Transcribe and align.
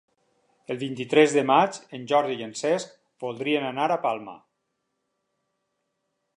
El 0.75 0.77
vint-i-tres 0.83 1.35
de 1.39 1.43
maig 1.49 1.77
en 1.97 2.07
Jordi 2.13 2.39
i 2.41 2.47
en 2.47 2.55
Cesc 2.63 2.97
voldrien 3.27 3.69
anar 3.71 3.87
a 3.91 4.01
Palma. 4.07 4.37